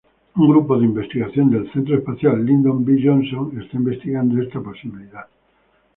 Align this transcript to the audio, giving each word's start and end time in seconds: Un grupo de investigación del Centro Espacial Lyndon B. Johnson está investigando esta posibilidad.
Un 0.37 0.47
grupo 0.49 0.79
de 0.79 0.85
investigación 0.87 1.51
del 1.51 1.71
Centro 1.73 1.95
Espacial 1.95 2.43
Lyndon 2.43 2.83
B. 2.83 2.99
Johnson 3.03 3.61
está 3.61 3.77
investigando 3.77 4.41
esta 4.41 4.59
posibilidad. 4.59 5.27